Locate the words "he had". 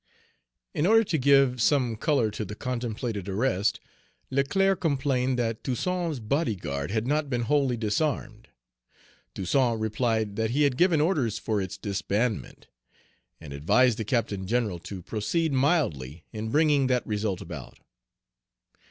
10.49-10.75